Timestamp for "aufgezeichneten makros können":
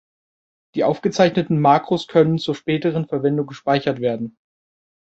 0.83-2.39